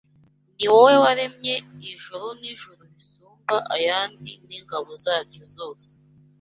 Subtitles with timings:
[0.57, 1.55] Ni wowe waremye
[1.91, 5.89] ijuru n’ijuru risumba ayandi n’ingabo zaryo zose